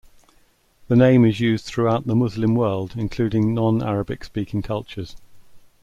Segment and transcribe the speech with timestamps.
[0.87, 5.15] The name is used throughout the Muslim world including non-Arabic speaking cultures.